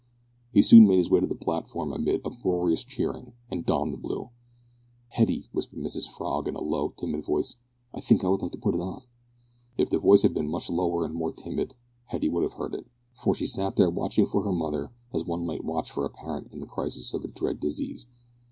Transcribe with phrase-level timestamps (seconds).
[0.51, 4.31] He soon made his way to the platform amid uproarious cheering, and donned the blue.
[5.09, 7.57] "Hetty," whispered Mrs Frog in a low, timid voice,
[7.93, 9.07] "I think I would like to put it on too."
[9.77, 11.75] If the voice had been much lower and more timid,
[12.05, 15.45] Hetty would have heard it, for she sat there watching for her mother as one
[15.45, 18.07] might watch for a parent in the crisis of a dread disease.